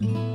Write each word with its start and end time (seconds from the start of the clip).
Olá 0.00 0.26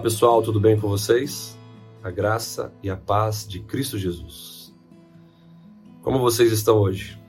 pessoal, 0.00 0.42
tudo 0.42 0.60
bem 0.60 0.78
com 0.78 0.88
vocês? 0.88 1.58
A 2.04 2.10
graça 2.10 2.72
e 2.82 2.88
a 2.88 2.96
paz 2.96 3.46
de 3.48 3.58
Cristo 3.60 3.98
Jesus. 3.98 4.72
Como 6.02 6.20
vocês 6.20 6.52
estão 6.52 6.78
hoje? 6.78 7.20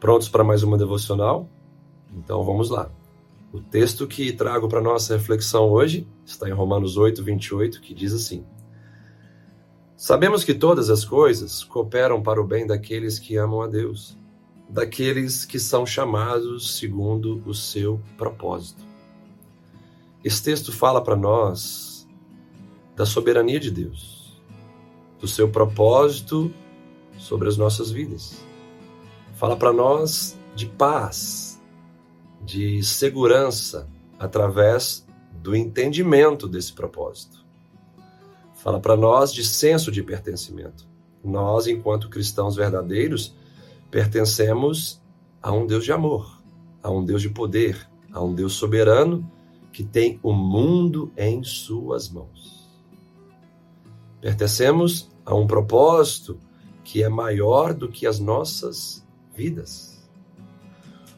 Prontos 0.00 0.28
para 0.28 0.42
mais 0.42 0.64
uma 0.64 0.76
devocional? 0.76 1.48
Então 2.12 2.42
vamos 2.42 2.70
lá. 2.70 2.90
O 3.50 3.60
texto 3.60 4.06
que 4.06 4.32
trago 4.32 4.68
para 4.68 4.80
nossa 4.80 5.16
reflexão 5.16 5.70
hoje 5.70 6.06
está 6.24 6.48
em 6.48 6.52
Romanos 6.52 6.98
8, 6.98 7.22
28, 7.22 7.80
que 7.80 7.94
diz 7.94 8.12
assim: 8.12 8.44
Sabemos 9.96 10.44
que 10.44 10.52
todas 10.52 10.90
as 10.90 11.04
coisas 11.04 11.64
cooperam 11.64 12.22
para 12.22 12.40
o 12.40 12.46
bem 12.46 12.66
daqueles 12.66 13.18
que 13.18 13.36
amam 13.36 13.62
a 13.62 13.66
Deus, 13.66 14.16
daqueles 14.68 15.46
que 15.46 15.58
são 15.58 15.86
chamados 15.86 16.76
segundo 16.76 17.42
o 17.46 17.54
seu 17.54 18.00
propósito. 18.18 18.84
Esse 20.22 20.42
texto 20.42 20.70
fala 20.70 21.02
para 21.02 21.16
nós 21.16 22.06
da 22.94 23.06
soberania 23.06 23.58
de 23.58 23.70
Deus, 23.70 24.38
do 25.18 25.26
seu 25.26 25.48
propósito 25.48 26.52
sobre 27.16 27.48
as 27.48 27.56
nossas 27.56 27.90
vidas. 27.90 28.44
Fala 29.34 29.56
para 29.56 29.72
nós 29.72 30.38
de 30.54 30.66
paz, 30.66 31.57
de 32.48 32.82
segurança 32.82 33.86
através 34.18 35.06
do 35.42 35.54
entendimento 35.54 36.48
desse 36.48 36.72
propósito. 36.72 37.44
Fala 38.54 38.80
para 38.80 38.96
nós 38.96 39.34
de 39.34 39.44
senso 39.44 39.92
de 39.92 40.02
pertencimento. 40.02 40.88
Nós, 41.22 41.66
enquanto 41.66 42.08
cristãos 42.08 42.56
verdadeiros, 42.56 43.34
pertencemos 43.90 44.98
a 45.42 45.52
um 45.52 45.66
Deus 45.66 45.84
de 45.84 45.92
amor, 45.92 46.42
a 46.82 46.90
um 46.90 47.04
Deus 47.04 47.20
de 47.20 47.28
poder, 47.28 47.86
a 48.10 48.22
um 48.24 48.34
Deus 48.34 48.54
soberano 48.54 49.30
que 49.70 49.84
tem 49.84 50.18
o 50.22 50.32
mundo 50.32 51.12
em 51.18 51.44
suas 51.44 52.08
mãos. 52.08 52.66
Pertencemos 54.22 55.10
a 55.22 55.34
um 55.34 55.46
propósito 55.46 56.40
que 56.82 57.02
é 57.02 57.10
maior 57.10 57.74
do 57.74 57.90
que 57.90 58.06
as 58.06 58.18
nossas 58.18 59.06
vidas. 59.34 60.02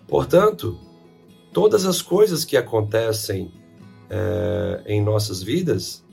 Portanto, 0.08 0.89
todas 1.52 1.84
as 1.84 2.00
coisas 2.02 2.44
que 2.44 2.56
acontecem 2.56 3.52
é, 4.08 4.82
em 4.86 5.02
nossas 5.02 5.42
vidas 5.42 6.04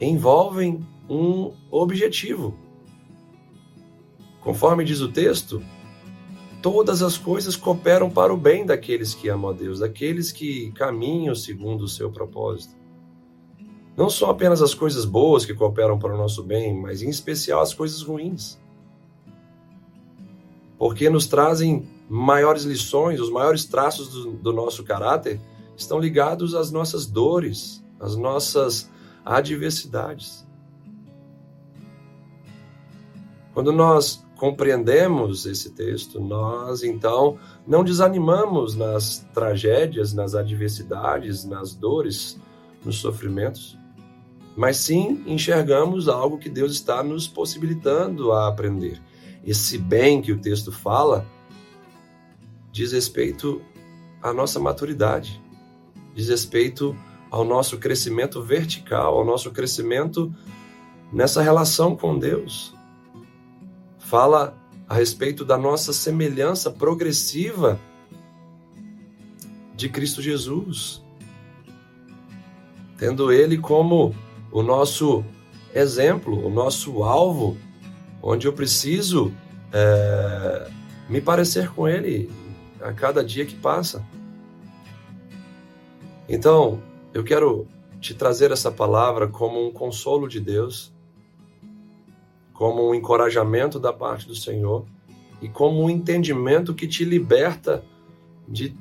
envolvem 0.00 0.86
um 1.08 1.52
objetivo. 1.70 2.56
Conforme 4.40 4.84
diz 4.84 5.00
o 5.00 5.10
texto, 5.10 5.62
todas 6.60 7.02
as 7.02 7.16
coisas 7.16 7.56
cooperam 7.56 8.10
para 8.10 8.32
o 8.32 8.36
bem 8.36 8.64
daqueles 8.64 9.14
que 9.14 9.28
amam 9.28 9.50
a 9.50 9.54
Deus, 9.54 9.80
daqueles 9.80 10.32
que 10.32 10.70
caminham 10.72 11.34
segundo 11.34 11.82
o 11.82 11.88
seu 11.88 12.10
propósito. 12.10 12.74
Não 13.96 14.10
são 14.10 14.28
apenas 14.28 14.60
as 14.60 14.74
coisas 14.74 15.04
boas 15.04 15.46
que 15.46 15.54
cooperam 15.54 15.98
para 15.98 16.14
o 16.14 16.18
nosso 16.18 16.42
bem, 16.42 16.74
mas 16.74 17.00
em 17.00 17.08
especial 17.08 17.62
as 17.62 17.72
coisas 17.72 18.02
ruins. 18.02 18.58
Porque 20.76 21.08
nos 21.08 21.26
trazem 21.26 21.86
maiores 22.08 22.64
lições, 22.64 23.20
os 23.20 23.30
maiores 23.30 23.64
traços 23.64 24.08
do, 24.08 24.32
do 24.32 24.52
nosso 24.52 24.84
caráter 24.84 25.40
estão 25.76 25.98
ligados 25.98 26.54
às 26.54 26.70
nossas 26.70 27.06
dores, 27.06 27.84
às 27.98 28.16
nossas 28.16 28.90
adversidades. 29.24 30.46
Quando 33.52 33.72
nós 33.72 34.24
compreendemos 34.36 35.46
esse 35.46 35.70
texto, 35.70 36.20
nós 36.20 36.82
então 36.82 37.38
não 37.66 37.84
desanimamos 37.84 38.74
nas 38.74 39.26
tragédias, 39.32 40.12
nas 40.12 40.34
adversidades, 40.34 41.44
nas 41.44 41.74
dores, 41.74 42.38
nos 42.84 42.96
sofrimentos, 42.96 43.78
mas 44.56 44.76
sim 44.78 45.22
enxergamos 45.26 46.08
algo 46.08 46.38
que 46.38 46.50
Deus 46.50 46.72
está 46.72 47.02
nos 47.02 47.26
possibilitando 47.26 48.32
a 48.32 48.48
aprender. 48.48 49.00
Esse 49.44 49.78
bem 49.78 50.20
que 50.20 50.32
o 50.32 50.38
texto 50.38 50.72
fala 50.72 51.26
diz 52.74 52.90
respeito 52.90 53.62
à 54.20 54.32
nossa 54.32 54.58
maturidade, 54.58 55.40
diz 56.12 56.28
respeito 56.28 56.96
ao 57.30 57.44
nosso 57.44 57.78
crescimento 57.78 58.42
vertical, 58.42 59.16
ao 59.16 59.24
nosso 59.24 59.52
crescimento 59.52 60.34
nessa 61.12 61.40
relação 61.40 61.94
com 61.94 62.18
Deus. 62.18 62.74
Fala 64.00 64.58
a 64.88 64.94
respeito 64.94 65.44
da 65.44 65.56
nossa 65.56 65.92
semelhança 65.92 66.68
progressiva 66.68 67.78
de 69.76 69.88
Cristo 69.88 70.20
Jesus, 70.20 71.00
tendo 72.98 73.30
Ele 73.30 73.56
como 73.56 74.12
o 74.50 74.64
nosso 74.64 75.24
exemplo, 75.72 76.44
o 76.44 76.50
nosso 76.50 77.04
alvo, 77.04 77.56
onde 78.20 78.48
eu 78.48 78.52
preciso 78.52 79.32
é, 79.72 80.68
me 81.08 81.20
parecer 81.20 81.70
com 81.70 81.86
Ele 81.86 82.28
a 82.80 82.92
cada 82.92 83.24
dia 83.24 83.44
que 83.44 83.54
passa. 83.54 84.04
Então, 86.28 86.82
eu 87.12 87.22
quero 87.22 87.66
te 88.00 88.14
trazer 88.14 88.50
essa 88.50 88.70
palavra 88.70 89.28
como 89.28 89.66
um 89.66 89.72
consolo 89.72 90.28
de 90.28 90.40
Deus 90.40 90.94
como 92.54 92.88
um 92.88 92.94
encorajamento 92.94 93.78
da 93.78 93.92
parte 93.92 94.26
do 94.26 94.34
Senhor 94.34 94.86
e 95.42 95.48
como 95.48 95.82
um 95.82 95.90
entendimento 95.90 96.72
que 96.72 96.86
te 96.86 97.04
liberta 97.04 97.84
de 98.48 98.74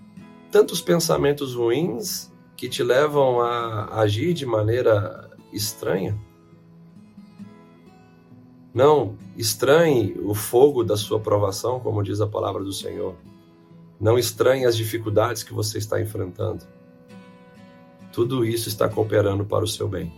tantos 0.51 0.79
pensamentos 0.79 1.55
ruins 1.55 2.31
que 2.55 2.69
te 2.69 2.83
levam 2.83 3.41
a 3.41 3.99
agir 3.99 4.33
de 4.33 4.45
maneira 4.45 5.31
estranha. 5.51 6.17
Não 8.73 9.17
estranhe 9.35 10.15
o 10.23 10.33
fogo 10.33 10.83
da 10.83 10.95
sua 10.95 11.19
provação, 11.19 11.79
como 11.79 12.03
diz 12.03 12.21
a 12.21 12.27
palavra 12.27 12.63
do 12.63 12.71
Senhor. 12.71 13.15
Não 14.03 14.19
estranhe 14.19 14.65
as 14.65 14.75
dificuldades 14.75 15.43
que 15.43 15.53
você 15.53 15.77
está 15.77 16.01
enfrentando. 16.01 16.65
Tudo 18.11 18.43
isso 18.43 18.67
está 18.67 18.89
cooperando 18.89 19.45
para 19.45 19.63
o 19.63 19.67
seu 19.67 19.87
bem. 19.87 20.11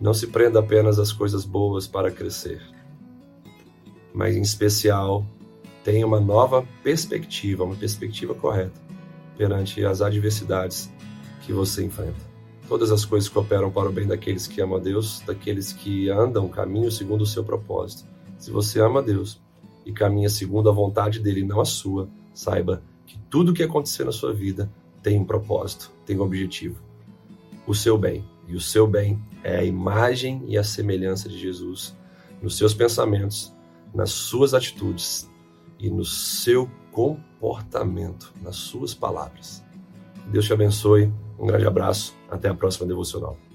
Não 0.00 0.14
se 0.14 0.28
prenda 0.28 0.58
apenas 0.58 0.98
às 0.98 1.12
coisas 1.12 1.44
boas 1.44 1.86
para 1.86 2.10
crescer, 2.10 2.62
mas 4.14 4.34
em 4.34 4.40
especial 4.40 5.26
tenha 5.84 6.06
uma 6.06 6.20
nova 6.20 6.66
perspectiva, 6.82 7.64
uma 7.64 7.76
perspectiva 7.76 8.34
correta 8.34 8.80
perante 9.36 9.84
as 9.84 10.00
adversidades 10.00 10.90
que 11.42 11.52
você 11.52 11.84
enfrenta. 11.84 12.26
Todas 12.66 12.90
as 12.90 13.04
coisas 13.04 13.28
cooperam 13.28 13.70
para 13.70 13.90
o 13.90 13.92
bem 13.92 14.06
daqueles 14.06 14.46
que 14.46 14.62
amam 14.62 14.78
a 14.78 14.80
Deus, 14.80 15.20
daqueles 15.20 15.70
que 15.70 16.08
andam 16.08 16.46
o 16.46 16.48
caminho 16.48 16.90
segundo 16.90 17.20
o 17.20 17.26
seu 17.26 17.44
propósito. 17.44 18.08
Se 18.38 18.50
você 18.50 18.80
ama 18.80 19.00
a 19.00 19.02
Deus 19.02 19.38
e 19.88 19.92
caminha 19.92 20.28
segundo 20.28 20.68
a 20.68 20.72
vontade 20.72 21.18
dele, 21.18 21.42
não 21.42 21.62
a 21.62 21.64
sua, 21.64 22.10
saiba 22.34 22.82
que 23.06 23.18
tudo 23.30 23.52
o 23.52 23.54
que 23.54 23.62
acontecer 23.62 24.04
na 24.04 24.12
sua 24.12 24.34
vida 24.34 24.70
tem 25.02 25.18
um 25.18 25.24
propósito, 25.24 25.90
tem 26.04 26.18
um 26.18 26.22
objetivo. 26.22 26.78
O 27.66 27.74
seu 27.74 27.96
bem. 27.96 28.22
E 28.46 28.54
o 28.54 28.60
seu 28.60 28.86
bem 28.86 29.18
é 29.42 29.56
a 29.56 29.64
imagem 29.64 30.42
e 30.46 30.58
a 30.58 30.62
semelhança 30.62 31.26
de 31.26 31.38
Jesus 31.38 31.96
nos 32.42 32.58
seus 32.58 32.74
pensamentos, 32.74 33.52
nas 33.94 34.10
suas 34.10 34.52
atitudes 34.52 35.28
e 35.78 35.90
no 35.90 36.04
seu 36.04 36.70
comportamento, 36.92 38.32
nas 38.42 38.56
suas 38.56 38.92
palavras. 38.92 39.64
Deus 40.26 40.44
te 40.44 40.52
abençoe. 40.52 41.10
Um 41.38 41.46
grande 41.46 41.66
abraço. 41.66 42.14
Até 42.30 42.50
a 42.50 42.54
próxima 42.54 42.86
devocional. 42.86 43.47